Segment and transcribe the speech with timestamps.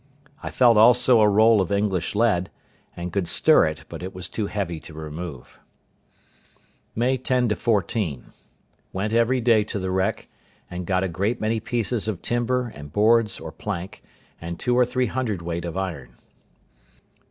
[0.41, 2.49] I felt also a roll of English lead,
[2.97, 5.59] and could stir it, but it was too heavy to remove.
[6.95, 10.27] May 10–14.—Went every day to the wreck;
[10.71, 14.01] and got a great many pieces of timber, and boards, or plank,
[14.41, 16.17] and two or three hundredweight of iron.